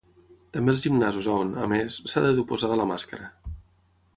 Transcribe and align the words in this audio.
També 0.55 0.73
als 0.73 0.85
gimnasos, 0.85 1.27
on, 1.33 1.51
a 1.65 1.67
més, 1.73 1.99
s’ha 2.13 2.25
de 2.25 2.33
dur 2.39 2.47
posada 2.53 2.81
la 2.81 2.89
màscara. 2.93 3.29